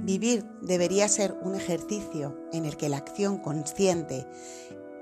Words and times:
Vivir 0.00 0.46
debería 0.62 1.08
ser 1.08 1.36
un 1.42 1.54
ejercicio 1.54 2.38
en 2.52 2.64
el 2.64 2.76
que 2.76 2.88
la 2.88 2.98
acción 2.98 3.38
consciente, 3.38 4.26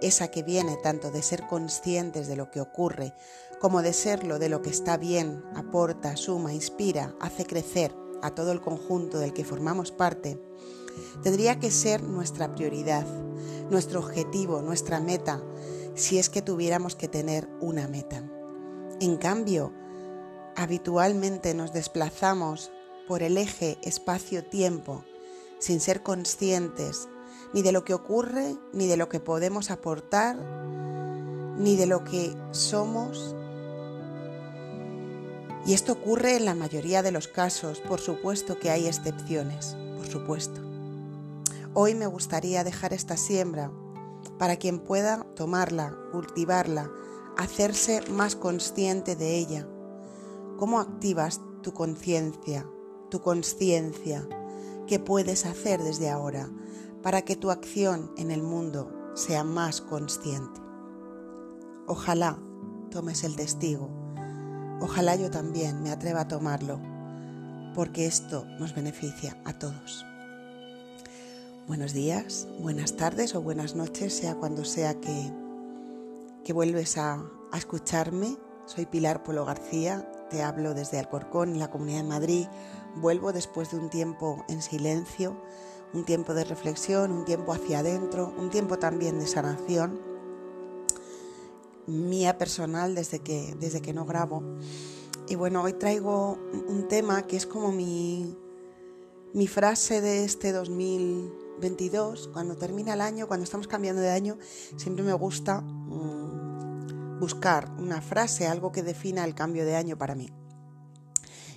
esa 0.00 0.29
que 0.29 0.43
viene 0.43 0.77
tanto 0.82 1.11
de 1.11 1.22
ser 1.22 1.46
conscientes 1.46 2.27
de 2.27 2.37
lo 2.37 2.50
que 2.50 2.61
ocurre 2.61 3.14
como 3.61 3.82
de 3.82 3.93
serlo 3.93 4.38
de 4.38 4.48
lo 4.48 4.62
que 4.62 4.71
está 4.71 4.96
bien, 4.96 5.43
aporta, 5.54 6.17
suma, 6.17 6.53
inspira, 6.53 7.14
hace 7.21 7.46
crecer 7.46 7.95
a 8.22 8.30
todo 8.30 8.53
el 8.53 8.61
conjunto 8.61 9.18
del 9.18 9.32
que 9.32 9.45
formamos 9.45 9.93
parte, 9.93 10.40
tendría 11.22 11.58
que 11.58 11.71
ser 11.71 12.03
nuestra 12.03 12.54
prioridad, 12.54 13.07
nuestro 13.71 14.00
objetivo, 14.00 14.63
nuestra 14.63 15.00
meta, 15.00 15.43
si 15.94 16.18
es 16.18 16.29
que 16.29 16.43
tuviéramos 16.43 16.96
que 16.96 17.08
tener 17.08 17.49
una 17.61 17.89
meta. 17.89 18.22
En 19.00 19.17
cambio, 19.17 19.72
habitualmente 20.54 21.54
nos 21.54 21.72
desplazamos 21.72 22.71
por 23.07 23.23
el 23.23 23.39
eje 23.39 23.79
espacio-tiempo 23.83 25.05
sin 25.59 25.81
ser 25.81 26.03
conscientes 26.03 27.09
ni 27.53 27.63
de 27.63 27.73
lo 27.73 27.85
que 27.85 27.95
ocurre, 27.95 28.57
ni 28.73 28.87
de 28.87 28.96
lo 28.96 29.09
que 29.09 29.21
podemos 29.21 29.71
aportar, 29.71 30.37
ni 31.57 31.77
de 31.77 31.87
lo 31.87 32.05
que 32.05 32.37
somos. 32.51 33.34
Y 35.65 35.73
esto 35.73 35.92
ocurre 35.92 36.37
en 36.37 36.45
la 36.45 36.55
mayoría 36.55 37.03
de 37.03 37.12
los 37.12 37.29
casos, 37.29 37.81
por 37.81 38.01
supuesto 38.01 38.59
que 38.59 38.70
hay 38.70 38.87
excepciones, 38.87 39.77
por 39.97 40.07
supuesto. 40.07 40.61
Hoy 41.75 41.95
me 41.95 42.07
gustaría 42.07 42.62
dejar 42.62 42.93
esta 42.93 43.17
siembra 43.17 43.70
para 44.39 44.57
quien 44.57 44.79
pueda 44.79 45.25
tomarla, 45.34 45.97
cultivarla, 46.12 46.91
hacerse 47.37 48.03
más 48.11 48.37
consciente 48.37 49.17
de 49.17 49.37
ella. 49.37 49.67
¿Cómo 50.59 50.81
activas 50.81 51.41
tu 51.62 51.73
conciencia, 51.73 52.67
tu 53.11 53.21
conciencia? 53.21 54.27
¿Qué 54.87 54.99
puedes 54.99 55.47
hacer 55.47 55.83
desde 55.83 56.11
ahora 56.11 56.49
para 57.03 57.23
que 57.23 57.37
tu 57.37 57.51
acción 57.51 58.13
en 58.17 58.31
el 58.31 58.43
mundo 58.43 58.93
sea 59.15 59.45
más 59.45 59.81
consciente? 59.81 60.61
Ojalá 61.87 62.39
tomes 62.91 63.25
el 63.25 63.37
testigo. 63.37 63.89
Ojalá 64.81 65.17
yo 65.17 65.31
también 65.31 65.83
me 65.83 65.91
atreva 65.91 66.23
a 66.23 66.29
tomarlo, 66.29 66.81
porque 67.75 68.07
esto 68.07 68.45
nos 68.59 68.75
beneficia 68.75 69.41
a 69.45 69.59
todos. 69.59 70.05
Buenos 71.67 71.93
días, 71.93 72.47
buenas 72.61 72.97
tardes 72.97 73.35
o 73.35 73.43
buenas 73.43 73.75
noches, 73.75 74.15
sea 74.15 74.37
cuando 74.37 74.65
sea 74.65 75.01
que, 75.01 75.33
que 76.45 76.53
vuelves 76.53 76.97
a, 76.98 77.25
a 77.51 77.59
escucharme. 77.59 78.37
Soy 78.67 78.87
Pilar 78.87 79.23
Polo 79.23 79.45
García, 79.45 80.09
te 80.31 80.43
hablo 80.43 80.75
desde 80.75 80.98
Alcorcón, 80.98 81.53
en 81.53 81.59
la 81.59 81.70
Comunidad 81.70 81.98
de 81.98 82.09
Madrid. 82.09 82.47
Vuelvo 82.97 83.33
después 83.33 83.70
de 83.70 83.78
un 83.78 83.91
tiempo 83.91 84.44
en 84.48 84.62
silencio, 84.62 85.36
un 85.92 86.05
tiempo 86.05 86.34
de 86.34 86.44
reflexión, 86.44 87.12
un 87.12 87.25
tiempo 87.25 87.52
hacia 87.52 87.78
adentro, 87.78 88.34
un 88.36 88.50
tiempo 88.50 88.78
también 88.78 89.19
de 89.19 89.27
sanación 89.27 90.16
mía 91.86 92.36
personal 92.36 92.94
desde 92.94 93.20
que, 93.20 93.55
desde 93.58 93.80
que 93.80 93.92
no 93.92 94.05
grabo. 94.05 94.42
Y 95.28 95.34
bueno, 95.34 95.62
hoy 95.62 95.72
traigo 95.72 96.39
un 96.69 96.86
tema 96.89 97.27
que 97.27 97.36
es 97.36 97.47
como 97.47 97.72
mi, 97.72 98.36
mi 99.33 99.47
frase 99.47 100.00
de 100.00 100.24
este 100.24 100.52
2022. 100.52 102.28
Cuando 102.33 102.56
termina 102.56 102.94
el 102.94 103.00
año, 103.00 103.27
cuando 103.27 103.44
estamos 103.44 103.67
cambiando 103.67 104.02
de 104.02 104.11
año, 104.11 104.39
siempre 104.77 105.05
me 105.05 105.12
gusta 105.14 105.61
mm, 105.61 107.19
buscar 107.19 107.72
una 107.78 108.00
frase, 108.00 108.47
algo 108.47 108.72
que 108.72 108.83
defina 108.83 109.24
el 109.24 109.34
cambio 109.34 109.64
de 109.64 109.77
año 109.77 109.97
para 109.97 110.14
mí. 110.14 110.28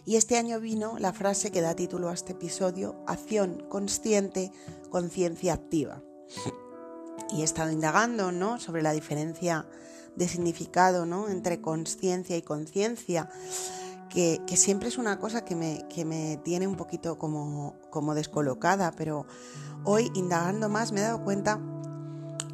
Y 0.10 0.16
este 0.16 0.40
año 0.40 0.60
vino 0.60 0.98
la 0.98 1.14
frase 1.14 1.52
que 1.52 1.62
da 1.62 1.76
título 1.76 2.10
a 2.10 2.16
este 2.16 2.32
episodio, 2.32 2.96
acción 3.06 3.64
consciente, 3.70 4.52
conciencia 4.90 5.54
activa. 5.54 6.02
Y 7.30 7.42
he 7.42 7.44
estado 7.44 7.70
indagando 7.70 8.32
¿no? 8.32 8.60
sobre 8.60 8.82
la 8.82 8.92
diferencia 8.92 9.68
de 10.16 10.28
significado 10.28 11.06
¿no? 11.06 11.30
entre 11.30 11.62
conciencia 11.62 12.36
y 12.36 12.42
conciencia, 12.42 13.30
que, 14.10 14.42
siempre 14.56 14.90
es 14.90 14.98
una 14.98 15.20
cosa 15.20 15.46
que 15.46 15.56
me, 15.56 15.86
que 15.90 16.06
me 16.06 16.38
tiene 16.38 16.66
un 16.66 16.76
poquito 16.76 17.20
como, 17.20 17.76
como 17.92 18.16
descolocada, 18.16 18.92
pero 18.94 19.28
hoy 19.84 20.10
indagando 20.16 20.70
más 20.70 20.92
me 20.92 21.02
he 21.02 21.04
dado 21.04 21.24
cuenta 21.24 21.62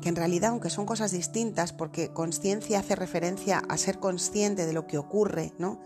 que 0.01 0.09
en 0.09 0.17
realidad, 0.17 0.51
aunque 0.51 0.69
son 0.69 0.85
cosas 0.85 1.11
distintas, 1.11 1.71
porque 1.71 2.09
conciencia 2.09 2.79
hace 2.79 2.97
referencia 2.97 3.63
a 3.69 3.77
ser 3.77 3.99
consciente 3.99 4.65
de 4.65 4.73
lo 4.73 4.87
que 4.87 4.97
ocurre, 4.97 5.53
¿no? 5.57 5.79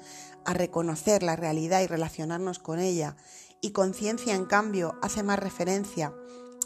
A 0.50 0.54
reconocer 0.54 1.22
la 1.22 1.36
realidad 1.36 1.82
y 1.82 1.86
relacionarnos 1.86 2.58
con 2.58 2.80
ella, 2.80 3.16
y 3.62 3.70
conciencia, 3.70 4.34
en 4.34 4.46
cambio, 4.46 4.96
hace 5.00 5.22
más 5.22 5.38
referencia 5.38 6.12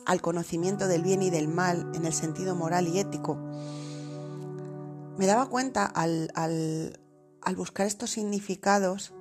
al 0.05 0.21
conocimiento 0.21 0.88
del 0.88 1.03
bien 1.03 1.21
y 1.21 1.29
del 1.29 1.49
mal 1.49 1.91
en 1.93 2.05
el 2.05 2.13
sentido 2.13 2.55
moral 2.55 2.88
y 2.88 2.99
ético. 2.99 3.35
Me 5.17 5.25
daba 5.25 5.47
cuenta 5.47 5.85
al, 5.85 6.31
al 6.33 7.55
buscar 7.57 7.85
estos 7.85 8.11
significados 8.11 9.13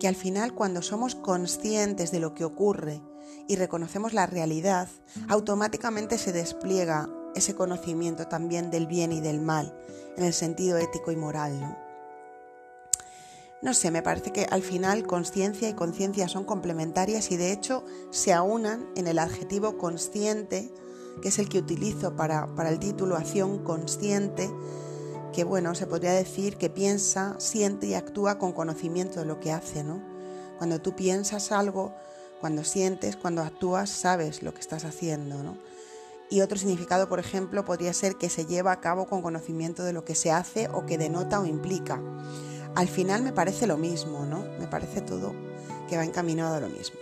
que 0.00 0.08
al 0.08 0.16
final 0.16 0.54
cuando 0.54 0.80
somos 0.80 1.14
conscientes 1.14 2.10
de 2.10 2.20
lo 2.20 2.32
que 2.32 2.46
ocurre 2.46 3.02
y 3.48 3.56
reconocemos 3.56 4.14
la 4.14 4.24
realidad, 4.24 4.88
automáticamente 5.28 6.16
se 6.16 6.32
despliega 6.32 7.10
ese 7.34 7.54
conocimiento 7.54 8.28
también 8.28 8.70
del 8.70 8.86
bien 8.86 9.12
y 9.12 9.20
del 9.20 9.42
mal, 9.42 9.78
en 10.16 10.24
el 10.24 10.32
sentido 10.32 10.78
ético 10.78 11.12
y 11.12 11.16
moral. 11.16 11.82
No 13.66 13.74
sé, 13.74 13.90
me 13.90 14.00
parece 14.00 14.30
que 14.30 14.46
al 14.48 14.62
final 14.62 15.08
conciencia 15.08 15.68
y 15.68 15.74
conciencia 15.74 16.28
son 16.28 16.44
complementarias 16.44 17.32
y 17.32 17.36
de 17.36 17.50
hecho 17.50 17.84
se 18.10 18.32
aunan 18.32 18.86
en 18.94 19.08
el 19.08 19.18
adjetivo 19.18 19.76
consciente, 19.76 20.72
que 21.20 21.30
es 21.30 21.40
el 21.40 21.48
que 21.48 21.58
utilizo 21.58 22.14
para, 22.14 22.46
para 22.54 22.68
el 22.68 22.78
título 22.78 23.16
acción 23.16 23.64
consciente, 23.64 24.48
que 25.32 25.42
bueno, 25.42 25.74
se 25.74 25.88
podría 25.88 26.12
decir 26.12 26.58
que 26.58 26.70
piensa, 26.70 27.34
siente 27.40 27.88
y 27.88 27.94
actúa 27.94 28.38
con 28.38 28.52
conocimiento 28.52 29.18
de 29.18 29.26
lo 29.26 29.40
que 29.40 29.50
hace, 29.50 29.82
¿no? 29.82 30.00
Cuando 30.58 30.80
tú 30.80 30.94
piensas 30.94 31.50
algo, 31.50 31.92
cuando 32.40 32.62
sientes, 32.62 33.16
cuando 33.16 33.42
actúas, 33.42 33.90
sabes 33.90 34.44
lo 34.44 34.54
que 34.54 34.60
estás 34.60 34.84
haciendo, 34.84 35.42
¿no? 35.42 35.58
Y 36.30 36.40
otro 36.40 36.56
significado, 36.56 37.08
por 37.08 37.18
ejemplo, 37.18 37.64
podría 37.64 37.92
ser 37.92 38.14
que 38.14 38.28
se 38.28 38.46
lleva 38.46 38.70
a 38.70 38.80
cabo 38.80 39.06
con 39.06 39.22
conocimiento 39.22 39.82
de 39.82 39.92
lo 39.92 40.04
que 40.04 40.14
se 40.14 40.30
hace 40.30 40.68
o 40.72 40.86
que 40.86 40.98
denota 40.98 41.40
o 41.40 41.46
implica. 41.46 42.00
Al 42.76 42.86
final 42.86 43.22
me 43.22 43.32
parece 43.32 43.66
lo 43.66 43.76
mismo, 43.76 44.24
¿no? 44.24 44.44
Me 44.60 44.68
parece 44.68 45.00
todo 45.00 45.34
que 45.88 45.96
va 45.96 46.04
encaminado 46.04 46.54
a 46.54 46.60
lo 46.60 46.68
mismo. 46.68 46.98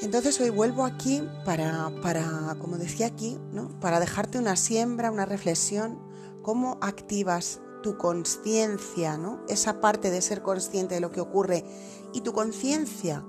Entonces 0.00 0.40
hoy 0.40 0.50
vuelvo 0.50 0.84
aquí 0.84 1.22
para, 1.44 1.90
para 2.02 2.56
como 2.60 2.78
decía 2.78 3.06
aquí, 3.06 3.36
¿no? 3.52 3.68
para 3.80 3.98
dejarte 3.98 4.38
una 4.38 4.54
siembra, 4.54 5.10
una 5.10 5.26
reflexión, 5.26 5.98
cómo 6.42 6.78
activas 6.80 7.60
tu 7.82 7.98
conciencia, 7.98 9.18
¿no? 9.18 9.40
esa 9.48 9.80
parte 9.80 10.10
de 10.10 10.22
ser 10.22 10.42
consciente 10.42 10.94
de 10.94 11.00
lo 11.00 11.10
que 11.10 11.20
ocurre 11.20 11.64
y 12.12 12.20
tu 12.20 12.32
conciencia, 12.32 13.24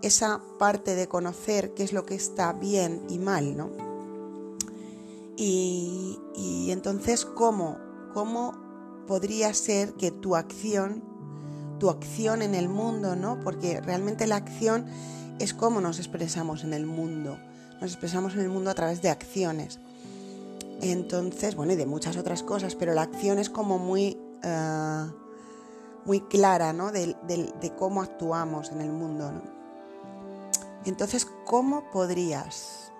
esa 0.00 0.40
parte 0.58 0.94
de 0.94 1.08
conocer 1.08 1.74
qué 1.74 1.82
es 1.82 1.92
lo 1.92 2.06
que 2.06 2.14
está 2.14 2.54
bien 2.54 3.04
y 3.10 3.18
mal, 3.18 3.56
¿no? 3.56 3.70
Y, 5.36 6.18
entonces, 6.70 7.24
¿cómo? 7.24 7.78
¿Cómo 8.12 8.52
podría 9.06 9.52
ser 9.54 9.94
que 9.94 10.10
tu 10.10 10.36
acción, 10.36 11.02
tu 11.78 11.90
acción 11.90 12.42
en 12.42 12.54
el 12.54 12.68
mundo, 12.68 13.16
¿no? 13.16 13.40
Porque 13.40 13.80
realmente 13.80 14.26
la 14.26 14.36
acción 14.36 14.86
es 15.38 15.54
cómo 15.54 15.80
nos 15.80 15.98
expresamos 15.98 16.64
en 16.64 16.74
el 16.74 16.86
mundo. 16.86 17.38
Nos 17.80 17.90
expresamos 17.92 18.34
en 18.34 18.40
el 18.40 18.48
mundo 18.48 18.70
a 18.70 18.74
través 18.74 19.02
de 19.02 19.10
acciones. 19.10 19.80
Entonces, 20.80 21.54
bueno, 21.54 21.72
y 21.72 21.76
de 21.76 21.86
muchas 21.86 22.16
otras 22.16 22.42
cosas, 22.42 22.74
pero 22.74 22.94
la 22.94 23.02
acción 23.02 23.38
es 23.38 23.50
como 23.50 23.78
muy, 23.78 24.18
eh, 24.42 25.06
muy 26.04 26.20
clara, 26.20 26.72
¿no? 26.72 26.92
De, 26.92 27.16
de, 27.26 27.72
cómo 27.78 28.02
actuamos 28.02 28.70
en 28.70 28.80
el 28.80 28.90
mundo, 28.90 29.32
¿no? 29.32 29.42
Entonces, 30.84 31.26
¿cómo 31.46 31.90
podrías 31.90 32.92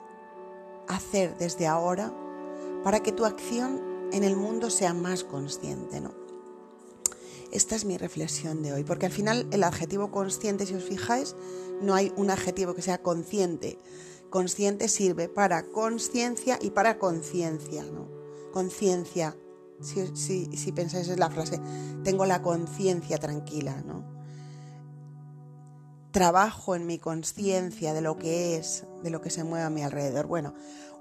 hacer 0.88 1.36
desde 1.36 1.66
ahora 1.66 2.12
para 2.82 3.00
que 3.00 3.12
tu 3.12 3.24
acción 3.24 3.93
en 4.14 4.22
el 4.22 4.36
mundo 4.36 4.70
sea 4.70 4.94
más 4.94 5.24
consciente, 5.24 6.00
¿no? 6.00 6.14
Esta 7.50 7.74
es 7.74 7.84
mi 7.84 7.98
reflexión 7.98 8.62
de 8.62 8.72
hoy, 8.72 8.84
porque 8.84 9.06
al 9.06 9.12
final 9.12 9.46
el 9.50 9.64
adjetivo 9.64 10.12
consciente, 10.12 10.66
si 10.66 10.74
os 10.74 10.84
fijáis, 10.84 11.34
no 11.82 11.94
hay 11.94 12.12
un 12.16 12.30
adjetivo 12.30 12.74
que 12.74 12.82
sea 12.82 13.02
consciente. 13.02 13.78
Consciente 14.30 14.88
sirve 14.88 15.28
para 15.28 15.64
conciencia 15.64 16.58
y 16.60 16.70
para 16.70 16.98
conciencia, 16.98 17.84
¿no? 17.84 18.08
Conciencia, 18.52 19.36
si, 19.80 20.46
si, 20.56 20.72
pensáis 20.72 21.08
en 21.08 21.18
la 21.18 21.30
frase, 21.30 21.60
tengo 22.04 22.24
la 22.24 22.40
conciencia 22.40 23.18
tranquila, 23.18 23.82
¿no? 23.82 24.04
Trabajo 26.12 26.76
en 26.76 26.86
mi 26.86 26.98
conciencia 26.98 27.94
de 27.94 28.00
lo 28.00 28.16
que 28.16 28.56
es, 28.56 28.84
de 29.02 29.10
lo 29.10 29.20
que 29.20 29.30
se 29.30 29.42
mueve 29.42 29.64
a 29.64 29.70
mi 29.70 29.82
alrededor. 29.82 30.26
Bueno, 30.26 30.54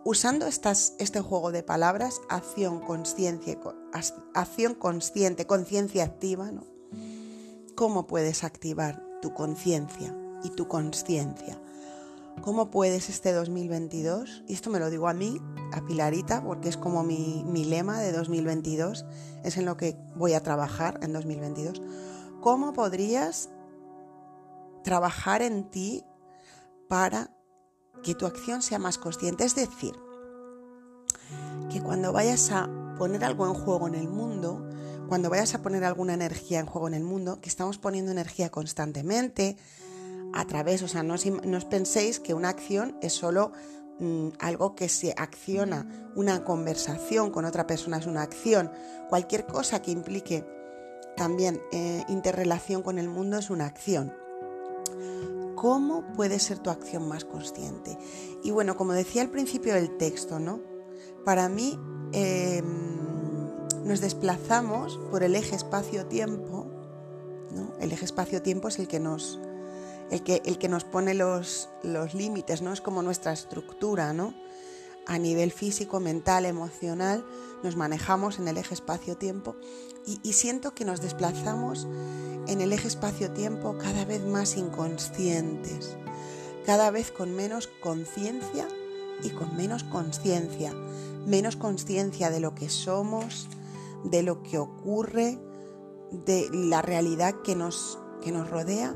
Usando 0.05 0.47
este 0.47 1.21
juego 1.21 1.53
de 1.53 1.63
palabras, 1.63 2.19
acción, 2.27 2.81
conciencia, 2.81 3.57
acción 4.33 4.75
consciente, 4.75 5.47
conciencia 5.47 6.03
activa, 6.03 6.51
¿no? 6.51 6.65
¿Cómo 7.75 8.05
puedes 8.05 8.43
activar 8.43 9.01
tu 9.21 9.33
conciencia 9.33 10.13
y 10.43 10.49
tu 10.49 10.67
conciencia? 10.67 11.57
¿Cómo 12.41 12.69
puedes 12.69 13.07
este 13.07 13.31
2022? 13.31 14.43
Y 14.47 14.53
esto 14.53 14.69
me 14.69 14.79
lo 14.79 14.89
digo 14.89 15.07
a 15.07 15.13
mí, 15.13 15.39
a 15.71 15.85
Pilarita, 15.85 16.43
porque 16.43 16.67
es 16.67 16.75
como 16.75 17.03
mi, 17.03 17.45
mi 17.45 17.63
lema 17.63 17.99
de 17.99 18.11
2022, 18.11 19.05
es 19.43 19.55
en 19.55 19.63
lo 19.63 19.77
que 19.77 19.95
voy 20.15 20.33
a 20.33 20.43
trabajar 20.43 20.99
en 21.01 21.13
2022. 21.13 21.81
¿Cómo 22.41 22.73
podrías 22.73 23.49
trabajar 24.83 25.41
en 25.41 25.69
ti 25.69 26.03
para 26.89 27.31
que 28.01 28.15
tu 28.15 28.25
acción 28.25 28.61
sea 28.61 28.79
más 28.79 28.97
consciente? 28.97 29.43
Es 29.43 29.55
decir, 29.55 29.93
que 31.71 31.81
cuando 31.81 32.13
vayas 32.13 32.51
a 32.51 32.69
poner 32.97 33.23
algo 33.23 33.45
en 33.47 33.53
juego 33.53 33.87
en 33.87 33.95
el 33.95 34.07
mundo, 34.07 34.67
cuando 35.07 35.29
vayas 35.29 35.53
a 35.55 35.61
poner 35.61 35.83
alguna 35.83 36.13
energía 36.13 36.59
en 36.59 36.65
juego 36.65 36.87
en 36.87 36.93
el 36.93 37.03
mundo, 37.03 37.39
que 37.41 37.49
estamos 37.49 37.77
poniendo 37.77 38.11
energía 38.11 38.49
constantemente, 38.49 39.57
a 40.33 40.45
través, 40.45 40.81
o 40.81 40.87
sea, 40.87 41.03
no 41.03 41.13
os, 41.13 41.65
penséis 41.65 42.19
que 42.19 42.33
una 42.33 42.49
acción 42.49 42.97
es 43.01 43.13
solo 43.13 43.51
mm, 43.99 44.29
algo 44.39 44.75
que 44.75 44.89
se 44.89 45.13
acciona, 45.15 46.11
una 46.15 46.43
conversación 46.43 47.31
con 47.31 47.45
otra 47.45 47.67
persona 47.67 47.97
es 47.97 48.07
una 48.07 48.23
acción, 48.23 48.71
cualquier 49.09 49.45
cosa 49.45 49.81
que 49.81 49.91
implique 49.91 50.45
también 51.15 51.61
eh, 51.71 52.03
interrelación 52.07 52.81
con 52.81 52.97
el 52.97 53.07
mundo 53.07 53.37
es 53.37 53.49
una 53.49 53.65
acción. 53.65 54.13
¿Cómo 55.55 56.13
puede 56.13 56.39
ser 56.39 56.59
tu 56.59 56.69
acción 56.69 57.07
más 57.07 57.25
consciente? 57.25 57.97
Y 58.43 58.51
bueno, 58.51 58.75
como 58.75 58.93
decía 58.93 59.21
al 59.21 59.29
principio 59.29 59.73
del 59.73 59.97
texto, 59.97 60.39
¿no? 60.39 60.61
Para 61.25 61.49
mí 61.49 61.79
em, 62.11 62.65
nos 63.83 64.01
desplazamos 64.01 64.99
por 65.11 65.23
el 65.23 65.35
eje 65.35 65.55
espacio-tiempo, 65.55 66.67
¿no? 67.51 67.73
El 67.79 67.91
eje 67.91 68.05
espacio-tiempo 68.05 68.67
es 68.67 68.79
el 68.79 68.87
que 68.87 68.99
nos, 68.99 69.39
el 70.11 70.23
que, 70.23 70.41
el 70.45 70.57
que 70.57 70.69
nos 70.69 70.83
pone 70.83 71.13
los, 71.13 71.69
los 71.83 72.13
límites, 72.13 72.61
¿no? 72.61 72.73
Es 72.73 72.81
como 72.81 73.01
nuestra 73.01 73.33
estructura, 73.33 74.13
¿no? 74.13 74.33
A 75.05 75.17
nivel 75.17 75.51
físico, 75.51 75.99
mental, 75.99 76.45
emocional, 76.45 77.25
nos 77.63 77.75
manejamos 77.75 78.39
en 78.39 78.47
el 78.47 78.57
eje 78.57 78.73
espacio-tiempo 78.73 79.55
y, 80.05 80.33
siento 80.33 80.73
que 80.73 80.85
nos 80.85 81.01
desplazamos 81.01 81.87
en 82.47 82.61
el 82.61 82.73
eje 82.73 82.87
espacio-tiempo 82.87 83.77
cada 83.77 84.05
vez 84.05 84.23
más 84.23 84.57
inconscientes, 84.57 85.97
cada 86.65 86.91
vez 86.91 87.11
con 87.11 87.33
menos 87.35 87.67
conciencia 87.81 88.67
y 89.23 89.29
con 89.29 89.55
menos 89.55 89.83
conciencia, 89.85 90.73
menos 91.25 91.55
conciencia 91.55 92.29
de 92.29 92.41
lo 92.41 92.53
que 92.53 92.69
somos, 92.69 93.47
de 94.03 94.23
lo 94.23 94.43
que 94.43 94.57
ocurre, 94.57 95.39
de 96.11 96.49
la 96.51 96.81
realidad 96.81 97.35
que 97.43 97.55
nos, 97.55 97.97
que 98.21 98.31
nos 98.31 98.49
rodea 98.49 98.95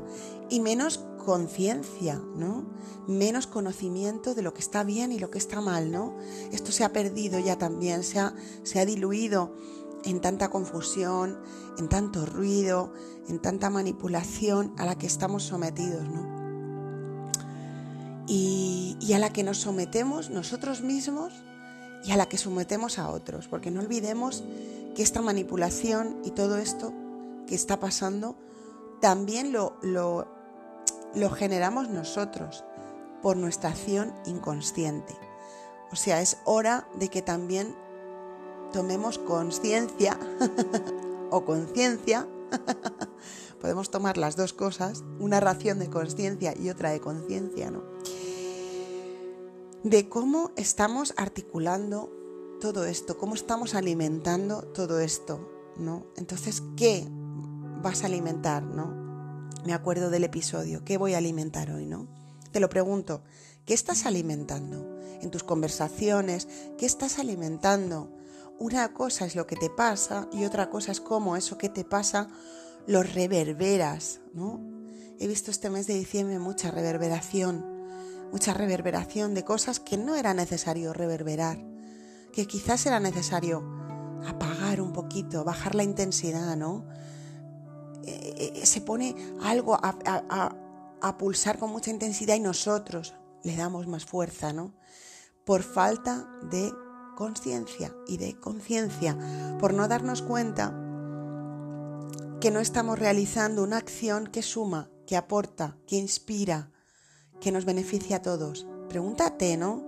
y 0.50 0.60
menos 0.60 1.00
conciencia, 1.28 2.22
¿no? 2.36 2.64
Menos 3.06 3.46
conocimiento 3.46 4.34
de 4.34 4.40
lo 4.40 4.54
que 4.54 4.60
está 4.60 4.82
bien 4.82 5.12
y 5.12 5.18
lo 5.18 5.30
que 5.30 5.36
está 5.36 5.60
mal, 5.60 5.92
¿no? 5.92 6.16
Esto 6.52 6.72
se 6.72 6.84
ha 6.84 6.92
perdido 6.94 7.38
ya 7.38 7.58
también, 7.58 8.02
se 8.02 8.18
ha, 8.18 8.34
se 8.62 8.80
ha 8.80 8.86
diluido 8.86 9.52
en 10.04 10.22
tanta 10.22 10.48
confusión, 10.48 11.38
en 11.76 11.90
tanto 11.90 12.24
ruido, 12.24 12.94
en 13.28 13.40
tanta 13.40 13.68
manipulación 13.68 14.72
a 14.78 14.86
la 14.86 14.96
que 14.96 15.06
estamos 15.06 15.42
sometidos, 15.42 16.02
¿no? 16.08 17.44
Y, 18.26 18.96
y 18.98 19.12
a 19.12 19.18
la 19.18 19.30
que 19.30 19.42
nos 19.42 19.58
sometemos 19.58 20.30
nosotros 20.30 20.80
mismos 20.80 21.34
y 22.04 22.12
a 22.12 22.16
la 22.16 22.24
que 22.24 22.38
sometemos 22.38 22.98
a 22.98 23.10
otros, 23.10 23.48
porque 23.48 23.70
no 23.70 23.82
olvidemos 23.82 24.44
que 24.96 25.02
esta 25.02 25.20
manipulación 25.20 26.22
y 26.24 26.30
todo 26.30 26.56
esto 26.56 26.94
que 27.46 27.54
está 27.54 27.78
pasando 27.78 28.34
también 29.02 29.52
lo, 29.52 29.76
lo 29.82 30.37
lo 31.14 31.30
generamos 31.30 31.88
nosotros 31.88 32.64
por 33.22 33.36
nuestra 33.36 33.70
acción 33.70 34.12
inconsciente. 34.26 35.14
O 35.90 35.96
sea, 35.96 36.20
es 36.20 36.38
hora 36.44 36.86
de 36.94 37.08
que 37.08 37.22
también 37.22 37.74
tomemos 38.72 39.18
conciencia 39.18 40.18
o 41.30 41.44
conciencia, 41.44 42.26
podemos 43.60 43.90
tomar 43.90 44.18
las 44.18 44.36
dos 44.36 44.52
cosas, 44.52 45.04
una 45.18 45.40
ración 45.40 45.78
de 45.78 45.90
conciencia 45.90 46.54
y 46.56 46.68
otra 46.70 46.90
de 46.90 47.00
conciencia, 47.00 47.70
¿no? 47.70 47.82
De 49.82 50.08
cómo 50.08 50.50
estamos 50.56 51.14
articulando 51.16 52.12
todo 52.60 52.84
esto, 52.84 53.16
cómo 53.16 53.34
estamos 53.34 53.74
alimentando 53.74 54.62
todo 54.62 54.98
esto, 54.98 55.48
¿no? 55.76 56.06
Entonces, 56.16 56.62
¿qué 56.76 57.06
vas 57.82 58.02
a 58.02 58.06
alimentar, 58.06 58.64
¿no? 58.64 59.07
Me 59.64 59.74
acuerdo 59.74 60.10
del 60.10 60.24
episodio, 60.24 60.84
¿qué 60.84 60.96
voy 60.96 61.14
a 61.14 61.18
alimentar 61.18 61.70
hoy, 61.70 61.86
no? 61.86 62.08
Te 62.52 62.60
lo 62.60 62.68
pregunto, 62.68 63.22
¿qué 63.66 63.74
estás 63.74 64.06
alimentando 64.06 64.98
en 65.20 65.30
tus 65.30 65.42
conversaciones? 65.42 66.48
¿Qué 66.78 66.86
estás 66.86 67.18
alimentando? 67.18 68.10
Una 68.58 68.92
cosa 68.92 69.26
es 69.26 69.36
lo 69.36 69.46
que 69.46 69.56
te 69.56 69.70
pasa 69.70 70.28
y 70.32 70.44
otra 70.44 70.70
cosa 70.70 70.92
es 70.92 71.00
cómo 71.00 71.36
eso 71.36 71.58
que 71.58 71.68
te 71.68 71.84
pasa 71.84 72.28
lo 72.86 73.02
reverberas, 73.02 74.20
¿no? 74.32 74.60
He 75.20 75.26
visto 75.26 75.50
este 75.50 75.70
mes 75.70 75.86
de 75.86 75.94
diciembre 75.94 76.38
mucha 76.38 76.70
reverberación, 76.70 77.64
mucha 78.32 78.54
reverberación 78.54 79.34
de 79.34 79.44
cosas 79.44 79.80
que 79.80 79.96
no 79.96 80.16
era 80.16 80.32
necesario 80.32 80.92
reverberar, 80.92 81.58
que 82.32 82.46
quizás 82.46 82.86
era 82.86 83.00
necesario 83.00 83.62
apagar 84.26 84.80
un 84.80 84.92
poquito, 84.92 85.44
bajar 85.44 85.74
la 85.74 85.84
intensidad, 85.84 86.56
¿no? 86.56 86.86
Eh, 88.04 88.62
se 88.64 88.80
pone 88.80 89.14
algo 89.42 89.78
a, 89.80 91.16
pulsar 91.18 91.58
con 91.58 91.70
mucha 91.70 91.90
intensidad 91.90 92.34
y 92.34 92.40
nosotros 92.40 93.14
le 93.42 93.56
damos 93.56 93.86
más 93.86 94.04
fuerza, 94.04 94.52
¿no? 94.52 94.74
Por 95.44 95.62
falta 95.62 96.28
de 96.50 96.72
conciencia 97.16 97.94
y 98.06 98.16
de 98.16 98.38
conciencia, 98.38 99.16
por 99.58 99.74
no 99.74 99.88
darnos 99.88 100.22
cuenta 100.22 100.70
que 102.40 102.50
no 102.50 102.60
estamos 102.60 102.98
realizando 102.98 103.62
una 103.62 103.78
acción 103.78 104.26
que 104.26 104.42
suma, 104.42 104.90
que 105.06 105.16
aporta, 105.16 105.76
que 105.86 105.96
inspira, 105.96 106.70
que 107.40 107.50
nos 107.50 107.64
beneficia 107.64 108.16
a 108.16 108.22
todos. 108.22 108.66
Pregúntate, 108.88 109.56
¿no? 109.56 109.82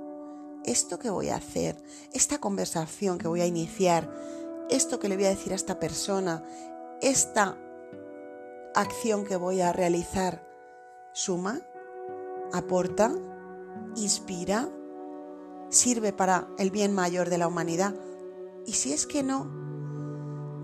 Esto 0.65 0.99
que 0.99 1.11
voy 1.11 1.29
a 1.29 1.37
hacer, 1.37 1.83
esta 2.13 2.39
conversación 2.39 3.19
que 3.19 3.29
voy 3.29 3.41
a 3.41 3.47
iniciar, 3.47 4.11
esto 4.69 4.99
que 4.99 5.09
le 5.09 5.17
voy 5.17 5.27
a 5.27 5.31
decir 5.31 5.53
a 5.53 5.57
esta 5.57 5.79
persona, 5.79 6.43
esta 7.01 7.57
acción 8.75 9.25
que 9.25 9.37
voy 9.37 9.61
a 9.61 9.73
realizar 9.73 10.43
suma, 11.13 11.61
aporta, 12.53 13.13
inspira, 13.97 14.69
sirve 15.69 16.13
para 16.13 16.49
el 16.59 16.71
bien 16.71 16.95
mayor 16.95 17.31
de 17.31 17.39
la 17.39 17.49
humanidad. 17.49 17.95
Y 18.67 18.73
si 18.73 18.93
es 18.93 19.07
que 19.07 19.23
no, 19.23 19.51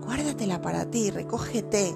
guárdatela 0.01 0.61
para 0.61 0.89
ti, 0.89 1.11
recógete, 1.11 1.95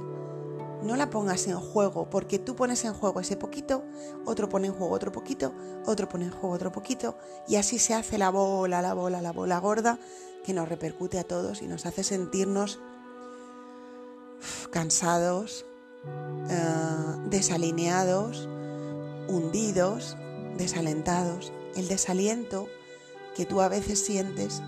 no 0.84 0.96
la 0.96 1.10
pongas 1.10 1.48
en 1.48 1.60
juego, 1.60 2.10
porque 2.10 2.40
tú 2.40 2.56
pones 2.56 2.84
en 2.86 2.94
juego 2.94 3.20
ese 3.20 3.38
poquito, 3.38 3.84
otro 4.26 4.50
pone 4.50 4.68
en 4.68 4.74
juego 4.74 4.94
otro 4.94 5.12
poquito, 5.12 5.54
otro 5.86 6.10
pone 6.10 6.26
en 6.26 6.32
juego 6.32 6.56
otro 6.56 6.72
poquito, 6.72 7.16
y 7.48 7.56
así 7.58 7.78
se 7.78 7.94
hace 7.94 8.18
la 8.18 8.30
bola, 8.32 8.82
la 8.82 8.94
bola, 8.94 9.22
la 9.22 9.32
bola 9.32 9.60
gorda, 9.60 10.00
que 10.44 10.54
nos 10.54 10.68
repercute 10.68 11.20
a 11.20 11.24
todos 11.24 11.62
y 11.62 11.68
nos 11.68 11.86
hace 11.86 12.04
sentirnos 12.04 12.80
cansados, 14.72 15.66
eh, 16.06 17.30
desalineados, 17.30 18.48
hundidos, 19.28 20.18
desalentados. 20.58 21.54
El 21.76 21.88
desaliento 21.88 22.68
que 23.36 23.46
tú 23.46 23.62
a 23.62 23.70
veces 23.70 24.04
sientes, 24.04 24.62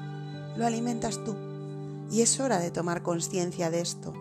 lo 0.56 0.66
alimentas 0.66 1.24
tú. 1.24 1.36
Y 2.10 2.22
es 2.22 2.40
hora 2.40 2.60
de 2.60 2.72
tomar 2.72 3.04
conciencia 3.04 3.70
de 3.70 3.82
esto. 3.82 4.13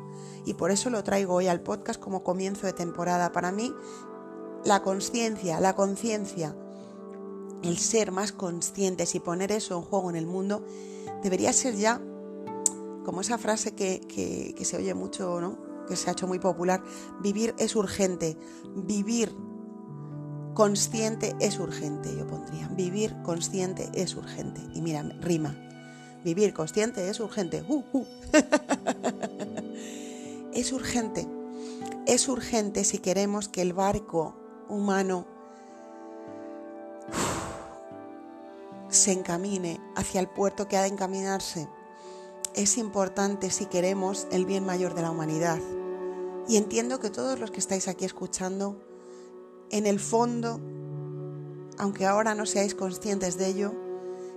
Y 0.44 0.54
por 0.54 0.70
eso 0.70 0.90
lo 0.90 1.04
traigo 1.04 1.34
hoy 1.34 1.46
al 1.46 1.60
podcast 1.60 2.00
como 2.00 2.24
comienzo 2.24 2.66
de 2.66 2.72
temporada. 2.72 3.32
Para 3.32 3.52
mí, 3.52 3.72
la 4.64 4.82
conciencia, 4.82 5.60
la 5.60 5.74
conciencia, 5.74 6.56
el 7.62 7.78
ser 7.78 8.10
más 8.10 8.32
conscientes 8.32 9.14
y 9.14 9.20
poner 9.20 9.52
eso 9.52 9.76
en 9.76 9.82
juego 9.82 10.10
en 10.10 10.16
el 10.16 10.26
mundo, 10.26 10.64
debería 11.22 11.52
ser 11.52 11.76
ya 11.76 12.00
como 13.04 13.20
esa 13.20 13.38
frase 13.38 13.74
que, 13.74 14.00
que 14.56 14.64
se 14.64 14.76
oye 14.76 14.94
mucho, 14.94 15.40
¿no? 15.40 15.71
Que 15.86 15.96
se 15.96 16.08
ha 16.08 16.12
hecho 16.12 16.26
muy 16.26 16.38
popular, 16.38 16.82
vivir 17.20 17.54
es 17.58 17.76
urgente, 17.76 18.38
vivir 18.74 19.36
consciente 20.54 21.34
es 21.40 21.58
urgente, 21.58 22.14
yo 22.16 22.26
pondría, 22.26 22.68
vivir 22.68 23.16
consciente 23.22 23.90
es 23.94 24.14
urgente. 24.14 24.60
Y 24.74 24.82
mira, 24.82 25.02
rima, 25.20 25.56
vivir 26.24 26.52
consciente 26.52 27.08
es 27.08 27.20
urgente. 27.20 27.64
Uh, 27.68 27.82
uh. 27.92 28.06
es 30.52 30.72
urgente, 30.72 31.26
es 32.06 32.28
urgente 32.28 32.84
si 32.84 32.98
queremos 32.98 33.48
que 33.48 33.62
el 33.62 33.72
barco 33.72 34.36
humano 34.68 35.26
se 38.88 39.12
encamine 39.12 39.80
hacia 39.96 40.20
el 40.20 40.28
puerto 40.28 40.68
que 40.68 40.76
ha 40.76 40.82
de 40.82 40.88
encaminarse 40.88 41.68
es 42.54 42.78
importante 42.78 43.50
si 43.50 43.66
queremos 43.66 44.26
el 44.30 44.46
bien 44.46 44.64
mayor 44.64 44.94
de 44.94 45.02
la 45.02 45.10
humanidad. 45.10 45.58
Y 46.48 46.56
entiendo 46.56 47.00
que 47.00 47.10
todos 47.10 47.38
los 47.38 47.50
que 47.50 47.60
estáis 47.60 47.88
aquí 47.88 48.04
escuchando, 48.04 48.80
en 49.70 49.86
el 49.86 50.00
fondo, 50.00 50.60
aunque 51.78 52.06
ahora 52.06 52.34
no 52.34 52.46
seáis 52.46 52.74
conscientes 52.74 53.38
de 53.38 53.46
ello, 53.46 53.74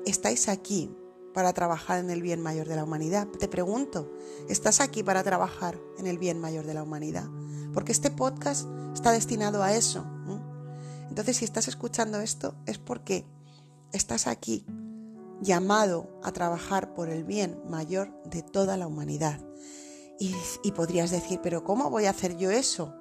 estáis 0.06 0.48
aquí 0.48 0.96
para 1.34 1.52
trabajar 1.52 2.00
en 2.00 2.10
el 2.10 2.22
bien 2.22 2.42
mayor 2.42 2.68
de 2.68 2.78
la 2.78 2.86
humanidad. 2.86 3.28
Te 3.28 3.50
pregunto, 3.50 4.14
¿estás 4.48 4.80
aquí 4.80 5.04
para 5.04 5.24
trabajar 5.24 5.78
en 5.98 6.08
el 6.08 6.18
bien 6.18 6.40
mayor 6.40 6.66
de 6.66 6.74
la 6.74 6.84
humanidad? 6.84 7.28
Porque 7.74 7.92
este 7.92 8.12
podcast 8.12 8.66
está 8.94 9.12
destinado 9.12 9.62
a 9.62 9.76
eso. 9.76 10.06
Entonces, 11.10 11.38
si 11.38 11.46
estás 11.46 11.68
escuchando 11.68 12.22
esto, 12.22 12.56
es 12.66 12.78
porque 12.78 13.26
estás 13.92 14.28
aquí 14.28 14.66
llamado 15.42 16.20
a 16.24 16.32
trabajar 16.32 16.94
por 16.94 17.10
el 17.10 17.24
bien 17.24 17.62
mayor 17.68 18.12
de 18.24 18.42
toda 18.42 18.78
la 18.78 18.88
humanidad. 18.88 19.40
Y, 20.18 20.72
podrías 20.72 21.12
decir, 21.12 21.40
pero 21.44 21.64
¿cómo 21.64 21.90
voy 21.90 22.06
a 22.06 22.12
hacer 22.12 22.38
yo 22.38 22.50
eso? 22.50 22.94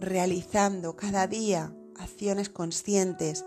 Realizando 0.00 0.96
cada 0.96 1.26
día 1.26 1.74
acciones 1.96 2.48
conscientes, 2.48 3.44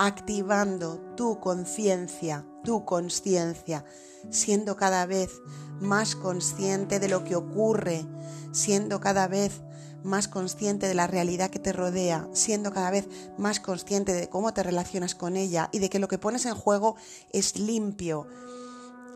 activando 0.00 0.98
tu 1.14 1.40
conciencia, 1.40 2.46
tu 2.64 2.86
conciencia, 2.86 3.84
siendo 4.30 4.74
cada 4.74 5.04
vez 5.04 5.42
más 5.78 6.16
consciente 6.16 6.98
de 6.98 7.10
lo 7.10 7.22
que 7.22 7.36
ocurre, 7.36 8.06
siendo 8.50 8.98
cada 8.98 9.28
vez 9.28 9.60
más 10.02 10.26
consciente 10.26 10.88
de 10.88 10.94
la 10.94 11.06
realidad 11.06 11.50
que 11.50 11.58
te 11.58 11.74
rodea, 11.74 12.26
siendo 12.32 12.72
cada 12.72 12.90
vez 12.90 13.10
más 13.36 13.60
consciente 13.60 14.14
de 14.14 14.30
cómo 14.30 14.54
te 14.54 14.62
relacionas 14.62 15.14
con 15.14 15.36
ella 15.36 15.68
y 15.70 15.80
de 15.80 15.90
que 15.90 15.98
lo 15.98 16.08
que 16.08 16.16
pones 16.16 16.46
en 16.46 16.54
juego 16.54 16.96
es 17.34 17.58
limpio, 17.58 18.26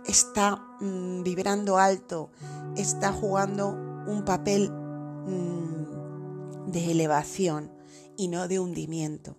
está 0.06 0.56
mm, 0.80 1.22
vibrando 1.22 1.78
alto, 1.78 2.30
está 2.76 3.10
jugando 3.10 3.70
un 4.06 4.22
papel 4.26 4.70
mm, 4.70 6.70
de 6.70 6.90
elevación 6.90 7.72
y 8.18 8.28
no 8.28 8.48
de 8.48 8.60
hundimiento. 8.60 9.38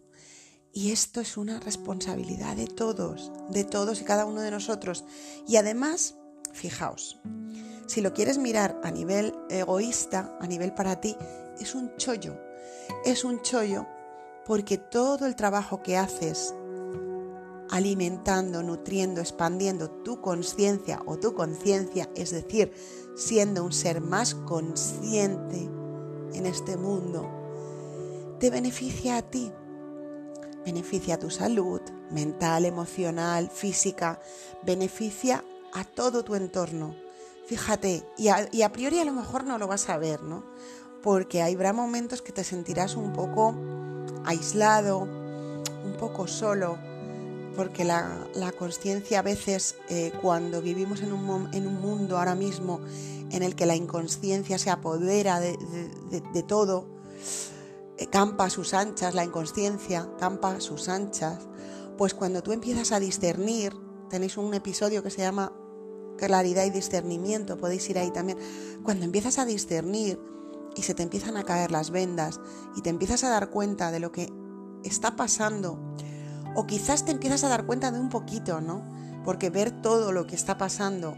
Y 0.78 0.92
esto 0.92 1.22
es 1.22 1.38
una 1.38 1.62
responsabilidad 1.62 2.58
de 2.58 2.68
todos, 2.68 3.32
de 3.50 3.64
todos 3.64 4.02
y 4.02 4.04
cada 4.04 4.26
uno 4.26 4.42
de 4.42 4.52
nosotros. 4.52 5.06
Y 5.48 5.56
además, 5.56 6.16
fijaos, 6.52 7.18
si 7.88 8.02
lo 8.02 8.14
quieres 8.14 8.38
mirar 8.38 8.78
a 8.84 8.92
nivel 8.92 9.34
egoísta, 9.50 10.38
a 10.42 10.48
nivel 10.48 10.74
para 10.74 11.00
ti, 11.00 11.16
es 11.62 11.76
un 11.76 11.96
chollo. 11.96 12.38
Es 13.06 13.24
un 13.24 13.42
chollo 13.42 13.88
porque 14.46 14.78
todo 14.78 15.26
el 15.26 15.38
trabajo 15.38 15.82
que 15.82 15.96
haces 15.96 16.54
alimentando, 17.70 18.62
nutriendo, 18.62 19.22
expandiendo 19.22 19.90
tu 19.90 20.20
conciencia 20.20 21.02
o 21.06 21.18
tu 21.18 21.34
conciencia, 21.34 22.10
es 22.18 22.32
decir, 22.32 22.74
siendo 23.16 23.64
un 23.64 23.72
ser 23.72 24.02
más 24.02 24.36
consciente 24.36 25.70
en 26.34 26.46
este 26.46 26.76
mundo, 26.76 27.32
te 28.42 28.50
beneficia 28.50 29.16
a 29.16 29.22
ti, 29.22 29.54
beneficia 30.66 31.20
tu 31.20 31.30
salud 31.30 31.82
mental, 32.12 32.66
emocional, 32.66 33.50
física, 33.50 34.20
beneficia 34.64 35.44
a 35.74 35.84
todo 35.84 36.24
tu 36.24 36.36
entorno. 36.36 36.96
Fíjate, 37.46 38.04
y 38.18 38.30
a, 38.30 38.72
priori 38.72 39.00
a 39.00 39.06
lo 39.06 39.14
mejor 39.14 39.44
no 39.44 39.58
lo 39.60 39.68
vas 39.68 39.88
a 39.90 39.98
ver, 39.98 40.24
¿no? 40.24 40.44
Porque 41.04 41.44
habrá 41.44 41.74
momentos 41.74 42.24
que 42.24 42.32
te 42.32 42.44
sentirás 42.44 42.96
un 42.96 43.14
poco 43.14 43.54
aislado, 44.26 45.02
un 45.02 45.96
poco 46.00 46.28
solo, 46.28 46.80
porque 47.56 47.86
la, 47.86 48.28
conciencia 48.58 49.20
a 49.20 49.22
veces, 49.22 49.76
eh, 49.90 50.12
cuando 50.22 50.62
vivimos 50.64 51.02
en 51.02 51.14
un, 51.14 51.82
mundo 51.82 52.18
ahora 52.18 52.34
mismo 52.34 52.82
en 53.30 53.44
el 53.44 53.56
que 53.56 53.68
la 53.68 53.76
inconsciencia 53.76 54.58
se 54.58 54.72
apodera 54.72 55.40
de, 55.40 55.56
de 56.34 56.44
todo, 56.44 56.88
campa 58.12 58.46
a 58.46 58.50
sus 58.50 58.74
anchas, 58.74 59.16
la 59.16 59.24
inconsciencia 59.24 60.10
campa 60.20 60.56
a 60.56 60.62
sus 60.62 60.90
anchas, 60.90 61.48
pues 61.98 62.14
cuando 62.14 62.44
tú 62.44 62.52
empiezas 62.52 62.92
a 62.92 63.00
discernir, 63.00 63.74
tenéis 64.10 64.38
un 64.38 64.54
episodio 64.54 65.02
que 65.02 65.10
se 65.10 65.22
llama 65.22 65.54
claridad 66.18 66.66
y 66.66 66.70
discernimiento, 66.70 67.58
podéis 67.58 67.90
ir 67.90 67.98
ahí 67.98 68.12
también, 68.12 68.38
cuando 68.84 69.06
empiezas 69.06 69.40
a 69.40 69.46
discernir 69.46 70.20
y 70.76 70.84
se 70.84 70.94
te 70.94 71.04
empiezan 71.04 71.38
a 71.38 71.44
caer 71.44 71.72
las 71.72 71.90
vendas 71.90 72.40
y 72.76 72.82
te 72.82 72.90
empiezas 72.90 73.24
a 73.24 73.30
dar 73.30 73.50
cuenta 73.50 73.92
de 73.92 74.00
lo 74.00 74.12
que 74.12 74.32
está 74.84 75.16
pasando, 75.16 75.80
o 76.56 76.68
quizás 76.68 77.06
te 77.06 77.12
empiezas 77.12 77.44
a 77.44 77.50
dar 77.50 77.66
cuenta 77.66 77.92
de 77.92 78.00
un 78.00 78.10
poquito, 78.10 78.62
¿no? 78.62 78.84
Porque 79.24 79.50
ver 79.50 79.82
todo 79.82 80.12
lo 80.12 80.28
que 80.28 80.36
está 80.36 80.58
pasando 80.58 81.18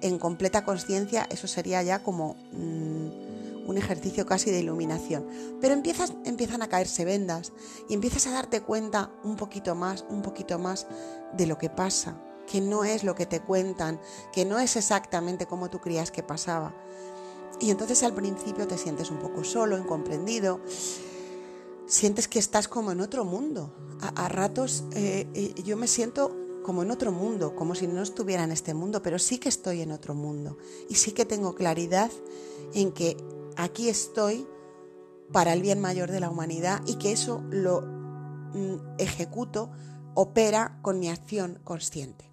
en 0.00 0.18
completa 0.18 0.64
conciencia, 0.64 1.26
eso 1.30 1.46
sería 1.46 1.82
ya 1.82 2.02
como... 2.02 2.36
Mm, 2.52 3.33
un 3.66 3.78
ejercicio 3.78 4.26
casi 4.26 4.50
de 4.50 4.60
iluminación. 4.60 5.26
Pero 5.60 5.74
empiezas, 5.74 6.14
empiezan 6.24 6.62
a 6.62 6.68
caerse 6.68 7.04
vendas 7.04 7.52
y 7.88 7.94
empiezas 7.94 8.26
a 8.26 8.32
darte 8.32 8.62
cuenta 8.62 9.10
un 9.22 9.36
poquito 9.36 9.74
más, 9.74 10.04
un 10.08 10.22
poquito 10.22 10.58
más 10.58 10.86
de 11.36 11.46
lo 11.46 11.58
que 11.58 11.70
pasa, 11.70 12.20
que 12.46 12.60
no 12.60 12.84
es 12.84 13.04
lo 13.04 13.14
que 13.14 13.26
te 13.26 13.40
cuentan, 13.40 14.00
que 14.32 14.44
no 14.44 14.58
es 14.58 14.76
exactamente 14.76 15.46
como 15.46 15.70
tú 15.70 15.80
creías 15.80 16.10
que 16.10 16.22
pasaba. 16.22 16.74
Y 17.60 17.70
entonces 17.70 18.02
al 18.02 18.14
principio 18.14 18.66
te 18.66 18.78
sientes 18.78 19.10
un 19.10 19.18
poco 19.18 19.44
solo, 19.44 19.78
incomprendido, 19.78 20.60
sientes 21.86 22.28
que 22.28 22.38
estás 22.38 22.68
como 22.68 22.92
en 22.92 23.00
otro 23.00 23.24
mundo. 23.24 23.72
A, 24.00 24.28
ratos 24.28 24.84
eh, 24.92 25.26
eh, 25.34 25.54
yo 25.62 25.76
me 25.76 25.86
siento 25.86 26.36
como 26.64 26.82
en 26.82 26.90
otro 26.90 27.12
mundo, 27.12 27.54
como 27.54 27.74
si 27.74 27.86
no 27.86 28.02
estuviera 28.02 28.42
en 28.42 28.50
este 28.50 28.74
mundo, 28.74 29.02
pero 29.02 29.18
sí 29.18 29.38
que 29.38 29.48
estoy 29.48 29.82
en 29.82 29.92
otro 29.92 30.14
mundo. 30.14 30.58
Y 30.88 30.96
sí 30.96 31.12
que 31.12 31.24
tengo 31.24 31.54
claridad 31.54 32.10
en 32.74 32.90
que 32.90 33.16
aquí 33.56 33.88
estoy 33.88 34.46
para 35.32 35.52
el 35.52 35.62
bien 35.62 35.80
mayor 35.80 36.10
de 36.10 36.20
la 36.20 36.30
humanidad 36.30 36.80
y 36.86 36.96
que 36.96 37.12
eso 37.12 37.42
lo 37.50 37.82
mm, 37.82 38.96
ejecuto, 38.98 39.70
opera 40.14 40.78
con 40.82 40.98
mi 40.98 41.08
acción 41.08 41.60
consciente. 41.64 42.30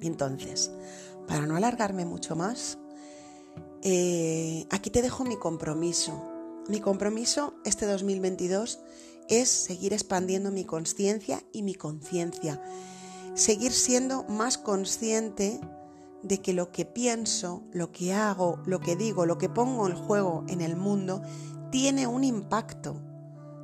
Entonces, 0.00 0.70
para 1.26 1.46
no 1.46 1.56
alargarme 1.56 2.04
mucho 2.04 2.36
más, 2.36 2.78
eh, 3.82 4.66
aquí 4.70 4.90
te 4.90 5.02
dejo 5.02 5.24
mi 5.24 5.36
compromiso. 5.36 6.24
Mi 6.68 6.80
compromiso 6.80 7.54
este 7.64 7.86
2022 7.86 8.80
es 9.28 9.48
seguir 9.48 9.92
expandiendo 9.92 10.50
mi 10.50 10.64
conciencia 10.64 11.42
y 11.52 11.62
mi 11.62 11.74
conciencia. 11.74 12.62
Seguir 13.34 13.72
siendo 13.72 14.24
más 14.24 14.58
consciente 14.58 15.60
de 16.22 16.40
que 16.40 16.52
lo 16.52 16.70
que 16.72 16.84
pienso, 16.84 17.62
lo 17.72 17.92
que 17.92 18.12
hago, 18.12 18.60
lo 18.66 18.80
que 18.80 18.96
digo, 18.96 19.26
lo 19.26 19.38
que 19.38 19.48
pongo 19.48 19.86
en 19.88 19.94
juego 19.94 20.44
en 20.48 20.60
el 20.60 20.76
mundo, 20.76 21.22
tiene 21.70 22.06
un 22.06 22.24
impacto. 22.24 23.00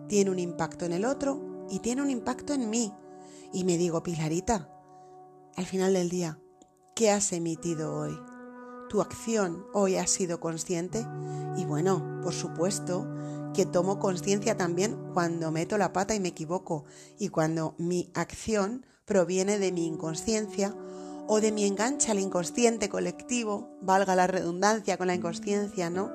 Tiene 0.09 0.31
un 0.31 0.39
impacto 0.39 0.85
en 0.85 0.93
el 0.93 1.05
otro 1.05 1.67
y 1.71 1.81
tiene 1.81 2.03
un 2.03 2.11
impacto 2.11 2.53
en 2.53 2.71
mí. 2.71 2.93
Y 3.53 3.65
me 3.65 3.79
digo, 3.79 4.03
Pilarita, 4.03 4.69
al 5.57 5.67
final 5.67 5.95
del 5.95 6.11
día, 6.11 6.39
¿qué 6.95 7.11
has 7.11 7.33
emitido 7.33 7.97
hoy? 7.97 8.19
¿Tu 8.89 9.01
acción 9.01 9.65
hoy 9.73 9.97
ha 9.97 10.07
sido 10.07 10.41
consciente? 10.41 11.07
Y 11.57 11.65
bueno, 11.65 12.21
por 12.23 12.33
supuesto 12.33 13.07
que 13.55 13.65
tomo 13.65 13.99
conciencia 13.99 14.57
también 14.57 14.99
cuando 15.15 15.51
meto 15.53 15.79
la 15.79 15.93
pata 15.93 16.15
y 16.15 16.21
me 16.21 16.29
equivoco 16.29 16.85
y 17.19 17.29
cuando 17.29 17.75
mi 17.79 18.11
acción 18.15 18.85
proviene 19.05 19.59
de 19.59 19.73
mi 19.73 19.87
inconsciencia 19.87 20.75
o 21.27 21.41
de 21.41 21.53
mi 21.53 21.65
enganche 21.65 22.11
al 22.11 22.19
inconsciente 22.19 22.89
colectivo, 22.89 23.77
valga 23.81 24.15
la 24.15 24.27
redundancia 24.27 24.97
con 24.97 25.07
la 25.07 25.15
inconsciencia, 25.15 25.91
¿no? 25.91 26.13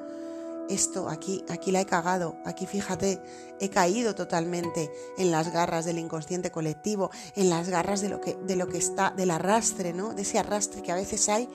Esto 0.69 1.09
aquí, 1.09 1.43
aquí 1.49 1.71
la 1.71 1.81
he 1.81 1.85
cagado, 1.85 2.37
aquí 2.45 2.67
fíjate, 2.67 3.19
he 3.59 3.69
caído 3.69 4.13
totalmente 4.13 4.91
en 5.17 5.31
las 5.31 5.51
garras 5.51 5.85
del 5.85 5.97
inconsciente 5.97 6.51
colectivo, 6.51 7.09
en 7.35 7.49
las 7.49 7.69
garras 7.69 8.01
de 8.01 8.09
lo 8.09 8.21
que, 8.21 8.35
de 8.35 8.55
lo 8.55 8.67
que 8.67 8.77
está, 8.77 9.09
del 9.09 9.31
arrastre, 9.31 9.93
¿no? 9.93 10.13
De 10.13 10.21
ese 10.21 10.37
arrastre 10.37 10.83
que 10.83 10.91
a 10.91 10.95
veces 10.95 11.27
hay, 11.27 11.49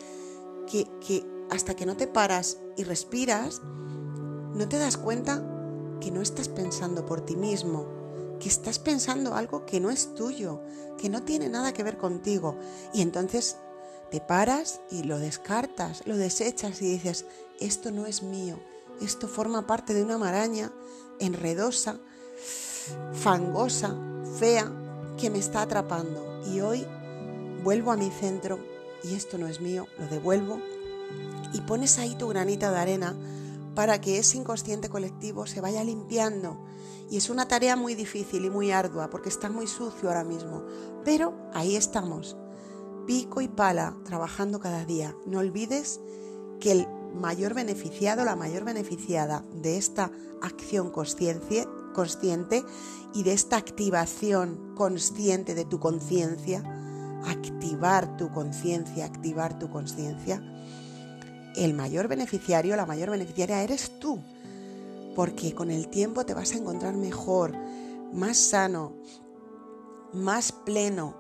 que, 0.67 0.89
que 1.07 1.25
hasta 1.51 1.75
que 1.77 1.87
no 1.87 1.97
te 1.97 2.09
paras 2.09 2.59
y 2.77 2.83
respiras, 2.83 3.63
no 3.63 4.69
te 4.69 4.79
das 4.79 4.97
cuenta 4.97 5.43
que 6.01 6.11
no 6.11 6.21
estás 6.21 6.49
pensando 6.49 7.07
por 7.07 7.21
ti 7.21 7.37
mismo, 7.37 8.04
que 8.45 8.51
estás 8.51 8.79
pensando 8.79 9.37
algo 9.37 9.65
que 9.65 9.81
no 9.81 9.89
es 9.89 10.15
tuyo, 10.15 10.61
que 10.99 11.09
no 11.09 11.23
tiene 11.23 11.49
nada 11.49 11.73
que 11.73 11.83
ver 11.83 11.97
contigo. 11.97 12.59
Y 12.93 13.01
entonces 13.01 13.57
te 14.11 14.21
paras 14.21 14.83
y 14.91 15.05
lo 15.05 15.19
descartas, 15.19 16.03
lo 16.05 16.19
desechas 16.19 16.83
y 16.83 16.91
dices, 16.91 17.25
esto 17.59 17.91
no 17.91 18.05
es 18.05 18.23
mío, 18.23 18.61
esto 19.01 19.29
forma 19.29 19.67
parte 19.67 19.95
de 19.95 20.03
una 20.03 20.19
maraña 20.19 20.71
enredosa, 21.21 21.99
fangosa, 23.15 23.97
fea, 24.39 24.71
que 25.19 25.31
me 25.31 25.39
está 25.39 25.63
atrapando. 25.63 26.43
Y 26.53 26.61
hoy 26.61 26.87
vuelvo 27.63 27.93
a 27.93 27.97
mi 27.97 28.11
centro 28.11 28.59
y 29.05 29.15
esto 29.15 29.39
no 29.39 29.49
es 29.49 29.63
mío, 29.63 29.87
lo 29.99 30.07
devuelvo 30.09 30.61
y 31.55 31.63
pones 31.63 31.99
ahí 31.99 32.15
tu 32.15 32.29
granita 32.29 32.71
de 32.71 32.79
arena 32.79 33.17
para 33.75 34.03
que 34.03 34.19
ese 34.19 34.37
inconsciente 34.37 34.91
colectivo 34.91 35.47
se 35.47 35.63
vaya 35.63 35.83
limpiando 35.83 36.59
y 37.11 37.17
es 37.17 37.31
una 37.31 37.47
tarea 37.47 37.77
muy 37.77 37.95
difícil 37.95 38.45
y 38.45 38.51
muy 38.51 38.71
ardua 38.71 39.11
porque 39.11 39.29
está 39.29 39.51
muy 39.51 39.67
sucio 39.67 40.09
ahora 40.09 40.25
mismo. 40.25 40.65
Pero 41.05 41.35
ahí 41.53 41.77
estamos, 41.77 42.37
pico 43.07 43.41
y 43.41 43.49
pala, 43.49 43.97
trabajando 44.05 44.61
cada 44.61 44.85
día. 44.85 45.15
No 45.27 45.41
olvides 45.41 46.01
que 46.61 46.73
el 46.73 46.89
mayor 47.15 47.55
beneficiado, 47.55 48.25
la 48.25 48.37
mayor 48.37 48.65
beneficiada 48.65 49.45
de 49.55 49.77
esta 49.77 50.11
acción 50.43 50.91
consciente, 50.91 51.67
y 53.15 53.23
de 53.23 53.33
esta 53.33 53.57
activación 53.57 54.75
consciente 54.75 55.55
de 55.55 55.65
tu 55.65 55.79
conciencia, 55.79 56.63
activar 57.25 58.17
tu 58.17 58.33
conciencia, 58.33 59.05
activar 59.05 59.59
tu 59.61 59.71
conciencia, 59.71 60.43
el 61.55 61.75
mayor 61.75 62.09
beneficiario, 62.09 62.75
la 62.75 62.85
mayor 62.85 63.11
beneficiaria 63.11 63.63
eres 63.63 64.01
tú, 64.01 64.21
porque 65.14 65.54
con 65.54 65.71
el 65.71 65.88
tiempo 65.88 66.25
te 66.26 66.35
vas 66.35 66.52
a 66.52 66.59
encontrar 66.59 66.94
mejor, 66.94 67.56
más 68.12 68.37
sano, 68.37 68.94
más 70.12 70.52
pleno 70.52 71.16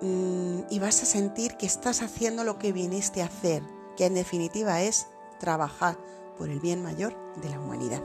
mm, 0.00 0.60
y 0.70 0.78
vas 0.78 1.02
a 1.02 1.06
sentir 1.06 1.56
que 1.56 1.66
estás 1.66 2.02
haciendo 2.02 2.44
lo 2.44 2.58
que 2.58 2.72
viniste 2.72 3.22
a 3.22 3.26
hacer, 3.26 3.62
que 3.96 4.06
en 4.06 4.14
definitiva 4.14 4.82
es 4.82 5.06
trabajar 5.38 5.98
por 6.36 6.48
el 6.48 6.60
bien 6.60 6.82
mayor 6.82 7.16
de 7.40 7.50
la 7.50 7.60
humanidad. 7.60 8.02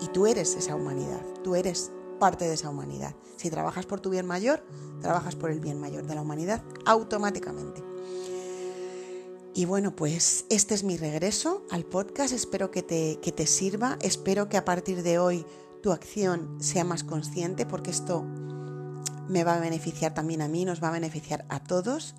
Y 0.00 0.08
tú 0.08 0.26
eres 0.26 0.54
esa 0.54 0.74
humanidad, 0.74 1.20
tú 1.42 1.54
eres 1.54 1.90
parte 2.18 2.46
de 2.46 2.54
esa 2.54 2.70
humanidad. 2.70 3.14
Si 3.36 3.50
trabajas 3.50 3.86
por 3.86 4.00
tu 4.00 4.10
bien 4.10 4.26
mayor, 4.26 4.62
trabajas 5.00 5.36
por 5.36 5.50
el 5.50 5.60
bien 5.60 5.80
mayor 5.80 6.06
de 6.06 6.14
la 6.14 6.22
humanidad 6.22 6.62
automáticamente. 6.84 7.82
Y 9.56 9.64
bueno, 9.64 9.96
pues 9.96 10.44
este 10.50 10.74
es 10.74 10.84
mi 10.84 10.98
regreso 10.98 11.64
al 11.70 11.86
podcast, 11.86 12.34
espero 12.34 12.70
que 12.70 12.82
te, 12.82 13.18
que 13.22 13.32
te 13.32 13.46
sirva, 13.46 13.96
espero 14.02 14.50
que 14.50 14.58
a 14.58 14.66
partir 14.66 15.02
de 15.02 15.18
hoy 15.18 15.46
tu 15.82 15.92
acción 15.92 16.58
sea 16.60 16.84
más 16.84 17.04
consciente 17.04 17.64
porque 17.64 17.90
esto 17.90 18.22
me 19.30 19.44
va 19.44 19.54
a 19.54 19.60
beneficiar 19.60 20.12
también 20.12 20.42
a 20.42 20.48
mí, 20.48 20.66
nos 20.66 20.82
va 20.82 20.88
a 20.88 20.90
beneficiar 20.90 21.46
a 21.48 21.64
todos. 21.64 22.16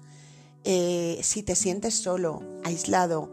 Eh, 0.64 1.20
si 1.22 1.44
te 1.44 1.54
sientes 1.54 1.94
solo, 1.94 2.42
aislado, 2.64 3.32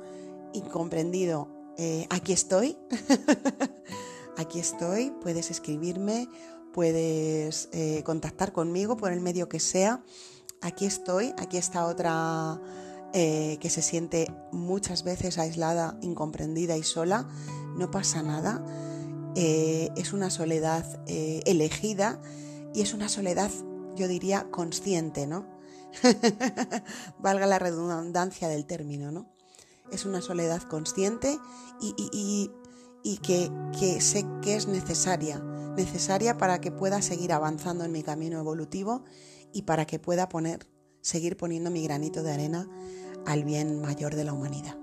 incomprendido, 0.53 1.49
eh, 1.79 2.07
aquí 2.11 2.35
estoy. 2.35 2.77
aquí 4.37 4.59
estoy, 4.59 5.15
puedes 5.23 5.51
escribirme, 5.51 6.29
puedes 6.75 7.71
eh, 7.73 8.03
contactar 8.05 8.53
conmigo 8.53 8.99
por 8.99 9.13
el 9.13 9.23
medio 9.23 9.49
que 9.49 9.61
sea. 9.61 10.05
Aquí 10.61 10.85
estoy, 10.85 11.33
aquí 11.39 11.57
está 11.57 11.87
otra 11.87 12.61
eh, 13.15 13.57
que 13.61 13.71
se 13.71 13.81
siente 13.81 14.31
muchas 14.53 15.05
veces 15.05 15.39
aislada, 15.39 15.97
incomprendida 16.03 16.77
y 16.77 16.83
sola. 16.83 17.27
No 17.77 17.91
pasa 17.91 18.23
nada. 18.23 18.63
es 19.35 20.13
una 20.13 20.31
soledad 20.31 21.03
elegida 21.07 22.21
y 22.75 22.83
es 22.83 22.95
una 22.95 23.09
soledad, 23.09 23.51
yo 23.97 24.07
diría, 24.07 24.49
consciente, 24.51 25.27
¿no? 25.27 25.47
Valga 27.19 27.47
la 27.47 27.59
redundancia 27.59 28.49
del 28.49 28.67
término, 28.67 29.11
¿no? 29.11 29.35
es 29.91 30.05
una 30.05 30.21
soledad 30.21 30.63
consciente 30.63 31.39
y, 31.81 32.51
que, 33.23 34.01
sé 34.01 34.27
que 34.43 34.57
es 34.57 34.67
necesaria, 34.67 35.39
necesaria 35.77 36.39
para 36.39 36.61
que 36.61 36.71
pueda 36.71 37.03
seguir 37.03 37.33
avanzando 37.33 37.85
en 37.85 37.93
mi 37.93 38.03
camino 38.03 38.39
evolutivo 38.39 39.05
y 39.53 39.63
para 39.63 39.87
que 39.87 39.99
pueda 39.99 40.29
poner, 40.29 40.67
seguir 41.01 41.37
poniendo 41.37 41.71
mi 41.71 41.83
granito 41.85 42.23
de 42.23 42.33
arena 42.33 42.69
al 43.27 43.45
bien 43.45 43.81
mayor 43.81 44.15
de 44.15 44.25
la 44.25 44.33
humanidad. 44.33 44.77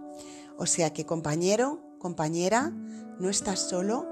O 0.58 0.66
sea 0.66 0.94
que 0.94 1.06
compañero, 1.06 1.80
compañera, 2.00 2.72
no 3.20 3.30
estás 3.30 3.60
solo, 3.60 4.08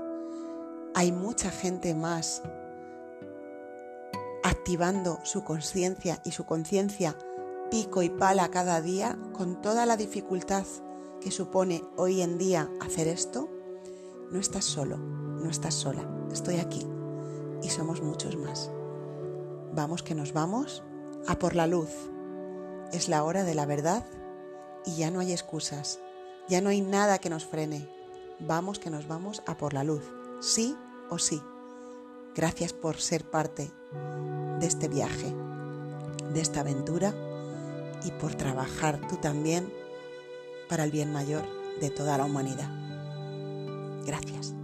hay 0.96 1.12
mucha 1.12 1.52
gente 1.52 1.94
más 1.94 2.42
activando 4.44 5.20
su 5.24 5.44
conciencia 5.44 6.22
y 6.24 6.32
su 6.32 6.46
conciencia 6.46 7.16
pico 7.70 8.02
y 8.02 8.10
pala 8.10 8.50
cada 8.50 8.82
día 8.82 9.18
con 9.34 9.62
toda 9.62 9.86
la 9.86 9.98
dificultad 9.98 10.66
que 11.22 11.32
supone 11.32 11.84
hoy 11.98 12.22
en 12.22 12.38
día 12.38 12.70
hacer 12.82 13.08
esto, 13.08 13.50
no 14.32 14.40
estás 14.40 14.66
solo, 14.66 14.98
no 14.98 15.50
estás 15.50 15.74
sola, 15.74 16.08
estoy 16.32 16.58
aquí 16.58 16.86
y 17.62 17.70
somos 17.70 18.02
muchos 18.02 18.38
más. 18.38 18.72
Vamos 19.74 20.02
que 20.02 20.16
nos 20.16 20.34
vamos 20.34 20.84
a 21.28 21.38
por 21.38 21.56
la 21.56 21.68
luz. 21.68 21.90
Es 22.92 23.08
la 23.08 23.24
hora 23.24 23.44
de 23.44 23.54
la 23.54 23.66
verdad 23.66 24.06
y 24.90 24.96
ya 24.96 25.12
no 25.12 25.20
hay 25.20 25.32
excusas, 25.32 26.00
ya 26.48 26.62
no 26.62 26.70
hay 26.70 26.82
nada 26.82 27.20
que 27.20 27.30
nos 27.30 27.46
frene. 27.46 27.88
Vamos 28.40 28.80
que 28.80 28.90
nos 28.90 29.08
vamos 29.08 29.44
a 29.46 29.56
por 29.58 29.74
la 29.74 29.84
luz, 29.84 30.04
sí 30.42 30.76
o 31.10 31.20
sí. 31.20 31.42
Gracias 32.36 32.74
por 32.74 32.98
ser 32.98 33.30
parte 33.30 33.72
de 34.60 34.66
este 34.66 34.88
viaje, 34.88 35.34
de 36.34 36.42
esta 36.42 36.62
aventura 36.62 37.14
y 38.04 38.12
por 38.12 38.34
trabajar 38.36 39.00
tú 39.08 39.18
también 39.18 39.72
para 40.70 40.86
el 40.86 40.92
bien 40.92 41.12
mayor 41.12 41.44
de 41.80 41.90
toda 41.90 42.18
la 42.18 42.26
humanidad. 42.26 42.70
Gracias. 44.06 44.59